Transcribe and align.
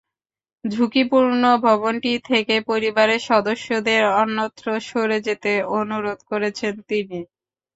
ঝুঁকিপূর্ণ 0.63 1.33
ভবনটি 1.65 2.11
থেকে 2.29 2.55
পরিবারের 2.69 3.21
সদস্যদের 3.29 4.01
অন্যত্র 4.21 4.65
সরে 4.87 5.17
যেতে 5.27 5.51
অনুরোধ 5.79 6.19
করেছেন 6.31 6.73
তিনি। 6.89 7.19